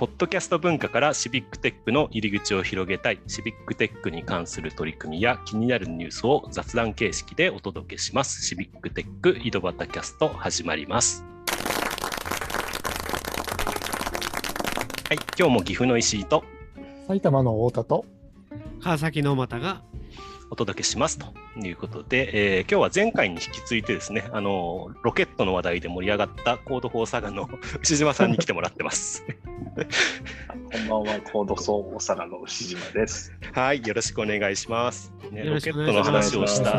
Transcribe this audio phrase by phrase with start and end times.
[0.00, 8.42] ポッドキャスト文化からシビックテックの入り口を広げたい、シビックテックに関する取り組みや気になるニュースを雑談形式でお届けします。
[8.42, 11.22] シビックテック井戸端キャスト始まります。
[15.10, 16.44] はい、今日も岐阜の石井と
[17.06, 18.06] 埼玉の太田と
[18.82, 19.82] 川崎の又が
[20.50, 21.26] お届けしますと
[21.56, 27.48] いうことで、えー今日は前回に引き続いてですね、あのロケットの話題で盛り上がったコードフォーサガの
[27.82, 29.24] 牛島さんに来てもらってます。
[30.72, 33.32] こんばんは、コード総大阪の牛島です。
[33.52, 35.12] はい、よろしくお願いします。
[35.30, 36.78] ね、ロケットの話をした。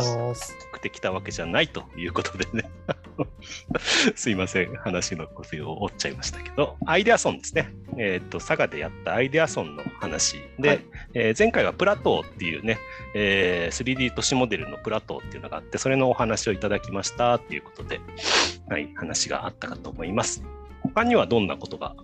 [0.72, 2.70] くてきたわけじゃないということでね。
[4.16, 7.74] すいません、話の腰を折っちゃいましたけど、アイデアソンですね。
[7.98, 10.80] えっ、と、佐賀でやったアイデアソンの話で、はい
[11.14, 12.78] えー前回はプラトーっていうね、
[13.16, 18.00] えー 3D 都市モデルのプラトーっていうのがあって、それのお話をいただきましたっていうことで、
[18.70, 20.44] はい、話があったかと思います。
[20.84, 21.96] 他にはどんなことが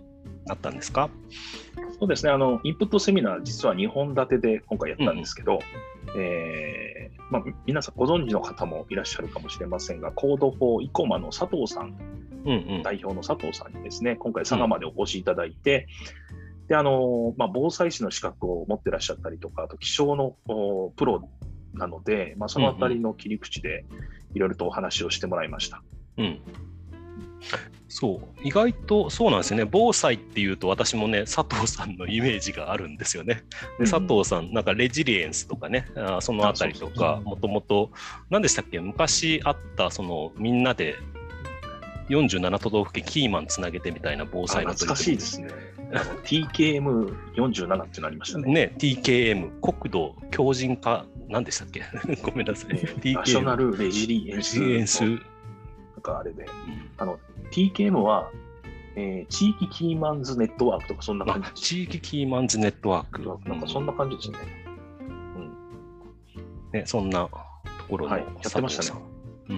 [0.49, 1.09] あったんですか？
[1.99, 5.59] そうですね、あの、インプットセミナー、実は2本立てで今回やったんですけど、
[6.15, 11.97] えーまあ、皆さんご存知の方もいらっしゃるかもしれませんが、コードフォーイコマの佐藤さん、
[12.45, 12.83] うんうん。
[12.83, 15.87] 代表の佐藤さんにですね、今回佐賀までお越しいただいて、
[16.67, 21.29] で、あの、まあ、防災士の資格を持ってらっしゃったりとか、あと気象のおプロ
[21.73, 23.85] なので、まあ、そのあたりの切り口で
[24.33, 25.81] いろいろとお話をしてもらいました。
[26.17, 26.41] うん。
[27.99, 29.65] そう、意外とそうなんですよね。
[29.71, 33.41] 防災っていうと私もね、佐藤さんのイメージがあるんですよね。
[33.79, 37.89] で佐藤さん、なんかレジリエンスとかね、あーそのあたりとあか、もともと、
[38.29, 40.95] 何でしたっけ、昔あった、そのみんなで
[42.09, 45.47] 47都道府県キーマンつなげてみたいな防あ災の懐かしいですね。
[45.91, 48.53] あの TKM47 ってなりましたね。
[48.53, 51.81] ね、TKM、国土強靭化、何でしたっけ？
[52.21, 52.71] ごめんなさい。
[52.73, 54.59] えーナショナルレジリエンス
[55.01, 55.19] なん
[56.03, 56.45] かあれで、
[56.97, 57.19] あの
[57.51, 58.31] TKM は、
[58.95, 63.49] えー地域キーマンズネットワークとかそんな感あじ地域キーマンズネットワーク。
[63.49, 64.37] なんかそんな感じですね。
[66.73, 67.29] ね、そんなと
[67.89, 69.01] ころのはいやってましたね。
[69.49, 69.57] うん。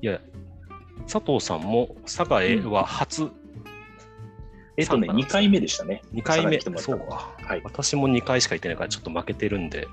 [0.00, 0.20] いや、
[1.10, 3.30] 佐藤さんも佐賀へは初、
[4.76, 6.02] えっとね、そうなんです2回目でしたね。
[6.14, 7.60] 2回目そうはい。
[7.64, 9.88] 私も2回しか行ってないからちょっと負けてるんで、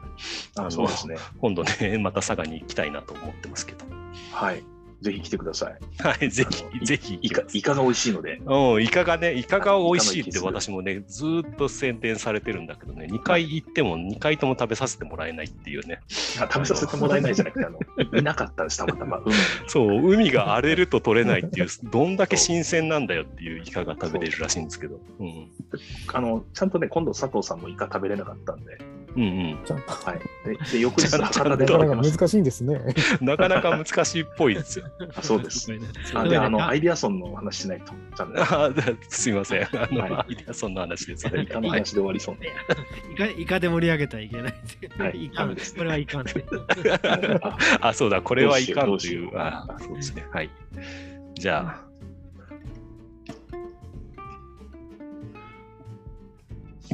[0.55, 1.15] あのあそうですね。
[1.39, 3.85] 今度ね、また佐賀に行きたいなと思ってますけど。
[4.31, 4.63] はい。
[5.01, 5.77] ぜひ来てください。
[6.01, 8.41] はい、ぜひ、いぜひイカイカが美味しいので。
[8.45, 15.99] うん、イカがね、イカが美味しいって私もね、ずーっと宣伝されてるんだけどね、2回行っても2回とも食べさせてもらえないっていうね。
[16.39, 19.17] あ食べさせてもらえないじゃなくて、あのい いなかったんです、たまたま。
[19.17, 19.23] うん
[19.67, 24.99] そう、海が荒れると取れないっていう、どんだけ新鮮なんだよっていうイカが食べれるらしいんですけど。
[25.19, 25.49] うん。
[26.13, 28.77] あのちゃんとね、今度佐藤さんもイカ食べれなかったんで、
[29.15, 29.59] うんうん。
[29.65, 29.91] ちゃんと。
[29.91, 30.19] はい。
[30.45, 32.09] で、で翌日ちゃんと博多でなかなか。
[32.09, 32.79] 難しいんですね。
[33.21, 34.85] なかなか難しいっぽいですよ。
[35.15, 35.67] あそうです。
[36.13, 38.41] あで、あの、あアイデアソンの話しないと、ちゃんと。
[38.41, 38.71] あ
[39.09, 39.63] すいません。
[39.63, 41.27] あの、はいアイデアソンの話です。
[41.27, 42.49] イカの話で終わりそうね。
[43.13, 44.53] イカイカで盛り上げたらいけない。
[44.97, 46.33] はいイカですねこれはいかんね。
[47.81, 49.31] ああ、そうだ、これはいかんという。
[49.37, 50.25] あそうですね。
[50.31, 50.49] はい。
[51.35, 51.85] じゃあ。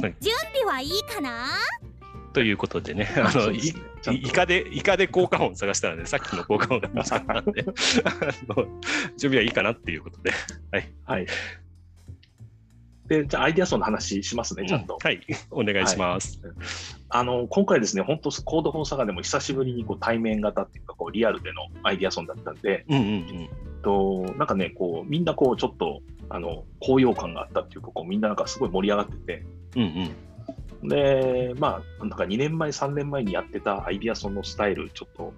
[0.00, 1.46] はい、準備はいいかな？
[2.32, 3.58] ということでね、あの、ね
[4.10, 7.64] イカで、イカで効果音探したらね、さっきの効果音が見つかったんで、
[9.18, 10.32] 準備はいいかなっていうことで。
[10.70, 10.88] はい。
[11.04, 11.26] はい。
[13.06, 14.96] で、じゃあ、アイデアソンの話しますね、ちゃんと。
[15.02, 15.20] はい。
[15.50, 16.40] お願いします。
[17.10, 23.48] あの、今回ですね、本当コードフォーサガでも久しぶりにこう対面型っていうか、こうリアルでのアイデアソンだったんで、うんうんうん。
[23.82, 26.00] となんかね、こう、みんなこう、ちょっと、
[26.30, 29.44] あの、高揚感があったっていうか、こう、みんななんかすごい盛り上がってて、
[29.76, 30.10] うんうん。
[30.82, 35.32] で、まあ、なんか2年前、3年前にやってたアイデアソンのスタイル、ちょっと、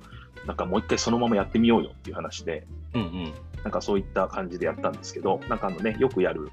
[0.47, 3.34] なんかもう一回そのままやってみようよっていう話で、うんうん。
[3.62, 6.50] なんかそういった感じでやったんですけど、なんかあのね、よくやる、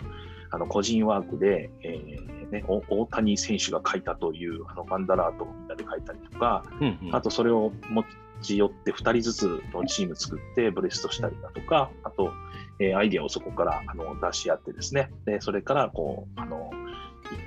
[0.50, 7.16] あの個人ワークで、えーね、お大谷選手が書いたというあのマンダラートをみんなで書いたりとか、うんうん。
[7.16, 8.04] あとそれを持
[8.42, 12.32] ち寄って2人ずつのチーム作ってブレストしたりだとか、あと、
[12.80, 16.72] えーアイデアをそこからあの出し合ってですね、でそれからこうあの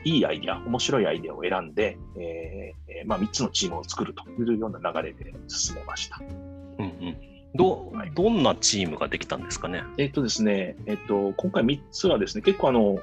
[0.04, 6.20] いいいアイデア、面白いアイデアを選んで、えーえーまあ、3つのチームを作るというような流れで進めました。
[6.78, 7.16] うんうん。
[7.56, 9.84] どはいどんなチームができたんですかね？
[9.96, 12.98] えっとですね、えっと、今回3つはですね、結構あの、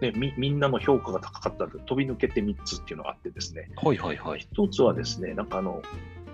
[0.00, 4.46] ね、みみんなの評価が高かったので飛び抜けて3つっていうのがあってですね、はいはいはい。
[4.56, 5.82] 1つはですね、なんかあの、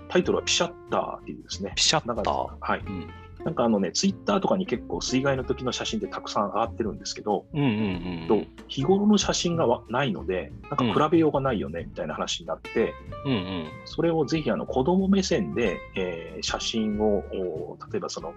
[0.09, 2.49] タイトルはピシャッターっていうですね、ピシャッター。
[2.59, 2.79] はい。
[2.79, 3.07] うん
[3.45, 8.47] なんかあのね、ツイッターとかに結構水害の時の写真ってたくさん上がってるんですけど、うんうんうとん。
[8.67, 12.93] 日頃の写真がわないので、なんか比べようがないよねみたいな話になって、
[13.25, 13.67] うんうん。
[13.85, 18.33] それをぜひあの子供目線で、えー写真を、お例えばその、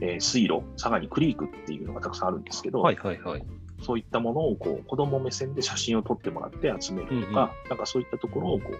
[0.00, 3.44] えー水路、佐賀にクリークっていうのがたくさんあるんですけど、はいはいはい。
[3.82, 7.32] そういったものをこう子供目線で写真を撮ってもらって集めるとか、うんうん
[7.70, 8.76] なんかそういったところをこう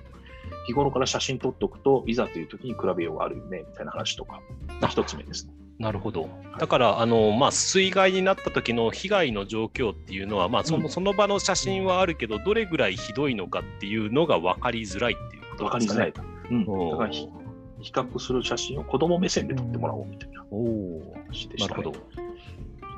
[0.67, 4.41] 日頃から写真撮っておくといざという時に比べようがあるよねみたいな話とか
[4.81, 5.52] あ一つ目ですね。
[5.79, 6.29] なるほど。
[6.59, 16.55] だから、あのまあ、水害になった時の被害の状況っていうのは、まあそのうんその場の写真はあるけど、どれぐらいひどいのかっていうのが分かりづらいっていうことですかかりづらねい。。
[16.55, 17.29] うん、だからひ
[17.81, 21.83] 比較する写真を子供目線で撮ってもらおうみたいなおお話でした、ね。
[21.83, 21.97] なるほ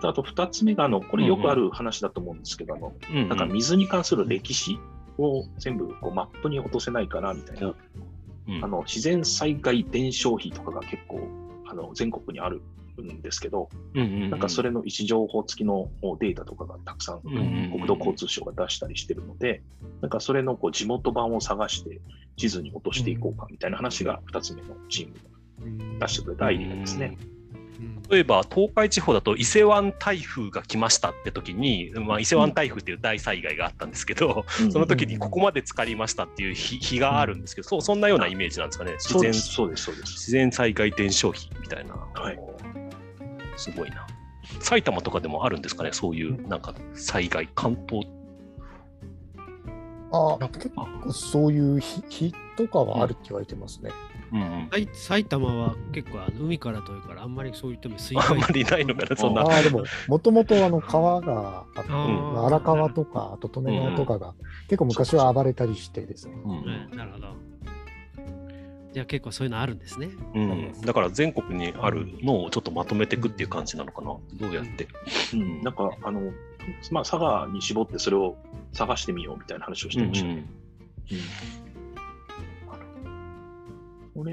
[0.03, 0.09] ど。
[0.09, 2.93] あと二つ目があの、これよくある話だと思うんですけど、あの
[3.29, 4.79] なんか水に関する歴史
[5.17, 7.75] を全部こうマップに落とせないかなみたいな、うん
[8.62, 11.26] あの自然災害伝承碑とかが結構
[11.66, 12.62] あの全国にある
[13.02, 15.90] んですけど、うんうんうんなんかそれの位置情報付きの
[16.20, 19.62] データとかがたくさんうんうんうん国土交通省が出したりしてるので、
[20.00, 22.00] なんかそれのこう地元版を探して
[22.37, 27.16] 地図に落としていこうかみたいな話が2つ目のチームが出してくれたアイデアですね。
[27.28, 27.34] うん
[28.11, 38.93] 例えば東海地方だと伊勢湾台風が来ましたって時に、まあ、伊勢湾台風っていう大災害があったんですけど、うんその時にここまで浸かりましたっていう日日があるんですけど、そうそんなようなイメージなんですかね。
[38.99, 40.12] 自然そうです、そうです。
[40.12, 41.94] 自然災害伝承碑みたいな。
[41.94, 42.38] はい
[43.56, 44.06] すごいな。
[44.61, 48.06] 埼玉とかでもあるんですかね、そういうなんか災害、関東。
[50.12, 53.91] あなんか結構そういう日日とかはあるって言われてますね。
[54.09, 59.42] うんうん、さい埼玉は結構あの海から遠いからあんまりそういった意味水害 あんまりないのかな、そんな。
[59.42, 64.34] ああ、でも、もともとあの川があって、荒川とか、あと利根川とかが、
[64.69, 66.34] 結構昔は暴れたりしてですね。
[66.44, 67.28] うんうんなるほど。
[68.92, 70.08] じゃあ結構そういうのあるんですね。
[70.34, 74.88] うん、だから全国にあるのをちょっとまとめていくっていう感じなのかな、どうやって。
[75.32, 76.32] うん、なんか、あの、
[76.92, 78.37] まあ、佐賀に絞ってそれを
[78.72, 80.44] 探してみようみたいな話をしてましたね。
[81.04, 81.74] これ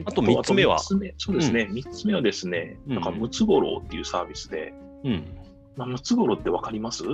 [0.05, 2.95] あと三つ目はつ目そうですね、三つ目はですね、うん。
[2.95, 4.73] なんか、ムツゴロウっていうサービスで、
[5.03, 5.23] うん。
[5.75, 7.03] まあ、ムツゴロウってわかります？
[7.05, 7.09] う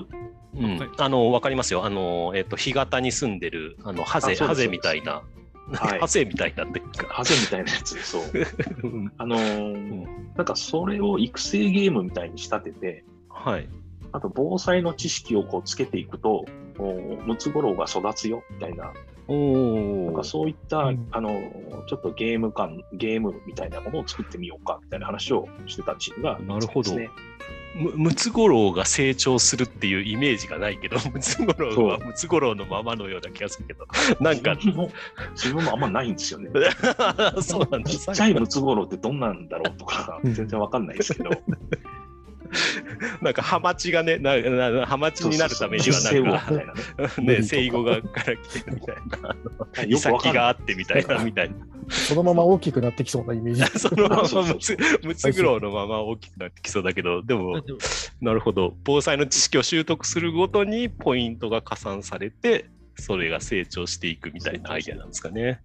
[0.60, 0.78] ん。
[0.78, 1.86] はいあの、わかりますよ。
[1.86, 5.22] あの、えっ、と、干潟に住んでる、あの、ハゼ、ハゼみたいな、
[5.74, 6.00] はい。
[6.02, 7.08] ハゼみたいなっていうか。
[7.14, 8.24] ハゼみたいなやつ、そう。
[8.84, 13.68] う んあのーなんかそれを育成ゲームみたいに仕立てて、はい。
[14.12, 16.46] あと防災の知識をこうつけていくと、
[16.80, 16.94] お
[17.26, 18.94] ムツゴロウが育つよみたいな、お
[19.28, 21.08] なんおかそういった、うん。
[21.12, 21.30] あの
[21.88, 26.84] ちょっとゲーム感、ゲームみたいなものを作ってみようかみたいな話をしてたチームが、なるほど。
[26.84, 27.10] ですね。
[27.78, 33.86] むムツゴロウが成長するっていうイメージがないけど、ムツゴロウはムツゴロウのままのような気がするけど、
[34.20, 34.92] なんか、自分も
[35.36, 36.50] 自分もあんまないんですよね。
[37.42, 37.90] そうなんだ。
[37.90, 40.34] ちっちゃいムツゴロウってどんなんだろうとか、うん。
[40.34, 41.30] 全然わかんないですけど、
[43.22, 46.52] なんかハマチがね、ななハマチになるためにはなんか
[47.22, 47.38] ね。
[47.38, 48.96] ね、生後がから来てるみたい
[49.76, 51.56] な、 い先があってみたいな、みたいな。
[51.90, 53.64] そのまま大きくなってきそうなイメージ。
[53.80, 57.80] そのままムツムツゴロウのまま大きくなってきそうだけど、でも、でも
[58.22, 62.66] なるほど、防災の知識を習得するごとにポイントが加算されて、
[62.96, 65.62] それが成長していくみたいなアイデアなんですかね。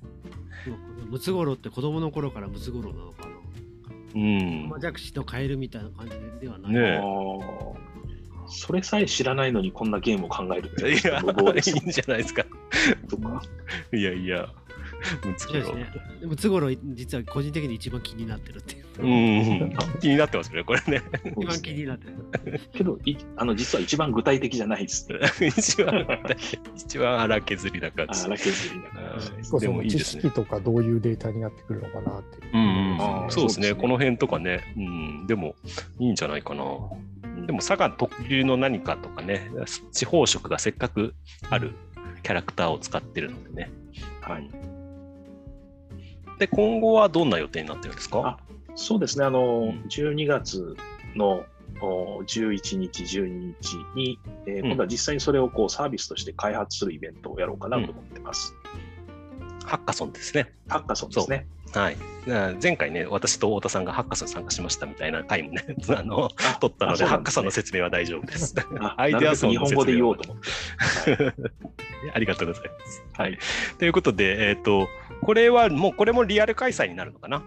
[1.10, 3.31] ムツゴロウって子供の頃からムツゴロウなのかな。
[4.14, 4.68] うん。
[4.68, 6.72] マジャクシとカエルみたいな感じではない。
[6.72, 7.00] ね
[8.48, 12.44] それさえ知らないのにこんなゲームを考えるっていや、いいんじゃないですか。
[13.08, 13.42] とか。
[13.92, 14.48] いやいや、
[15.24, 15.64] ムツゴロウ。
[15.64, 16.00] そうですね。
[16.20, 18.82] でムツゴロウ実は個人的に一番気になってるっていう。
[18.98, 21.02] うん、気になってますね、これね。
[21.36, 22.08] 一番気になって
[22.50, 22.60] る。
[22.72, 25.18] けどいあの、実は一番具体的じゃないですね。
[25.56, 26.06] 一番、
[26.76, 28.24] 一番荒削りな感じ。
[28.24, 30.34] 荒削りな感じで知もいいですね識。
[30.34, 32.56] とかどういうデータになってくるのかなっていう。
[32.56, 32.81] うん
[33.28, 33.74] そうですね。
[33.74, 35.54] この辺とかね、うん、でも
[35.98, 36.64] いいんじゃないかな。
[37.46, 39.50] でも佐賀特有の何かとかね、
[39.92, 41.14] 地方色がせっかく
[41.50, 41.72] ある
[42.22, 43.70] キャラクターを使ってるのでね。
[44.20, 44.50] はい、
[46.38, 48.20] で、今後はどんな予定になってるんですか？
[48.24, 48.38] あ
[48.74, 49.84] そうですね、あの、うん。
[49.88, 50.76] 12月
[51.14, 51.44] の
[51.80, 54.66] お11日、12日に、えーうん。
[54.68, 58.54] 今度は実際にそれをこうサービスとして開発するイベントをやろうかなと思ってます。
[59.64, 60.52] ハッカソンですね。
[60.68, 61.46] ハッカソンですね。
[61.74, 61.96] はい。
[62.28, 68.54] あ前回ね、私と太田さんがハッカソンに参加しましたみたいな回もね、あ の、あ取ったので、ハッカソンの説明は大丈夫です。
[68.78, 70.44] あ アイデアソンの説明日本語で言おうと思っ
[71.04, 71.34] て。
[72.14, 73.04] ありがとうございます。
[73.14, 73.38] はい。
[73.78, 74.88] ということで、えっ、と、
[75.22, 77.42] これはもう、これもリアル開催になるのかな？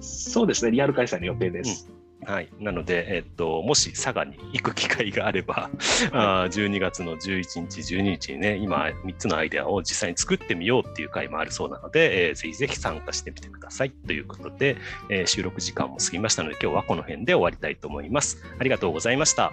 [0.00, 1.88] そうですね、リアル開催の予定です。
[2.24, 5.70] はい、なので、えっと、もし佐賀に行く機会があれば、
[6.12, 14.76] あー12月の11日、12日にね、今3つのアイデアを実際に作ってみようっていう回もあるそうなので、えーぜひぜひ参加してみてくださいということで、
[15.08, 18.44] えー収録時間も過ぎましたので、今日はこの辺で終わりたいと思います。
[18.58, 19.52] ありがとうございました。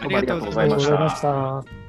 [0.00, 0.78] ありがとうございま。
[0.78, 1.87] した。